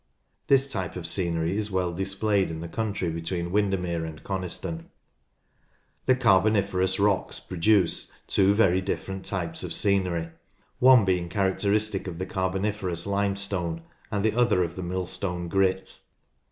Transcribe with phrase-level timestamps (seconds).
[0.47, 4.89] This type of scenery is well displayed in the country between Windermere and Coniston.
[6.07, 10.29] SCENERY 63 The Carboniferous rocks produce two very different types of scenery,
[10.79, 15.99] one being characteristic of the Carboni ferous Limestone, and the other of the Millstone Grit.